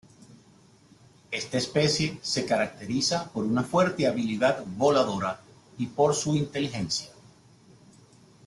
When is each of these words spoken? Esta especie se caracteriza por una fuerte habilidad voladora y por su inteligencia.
Esta 1.29 1.59
especie 1.59 2.17
se 2.23 2.43
caracteriza 2.47 3.31
por 3.31 3.45
una 3.45 3.61
fuerte 3.61 4.07
habilidad 4.07 4.65
voladora 4.65 5.39
y 5.77 5.85
por 5.85 6.15
su 6.15 6.35
inteligencia. 6.35 7.11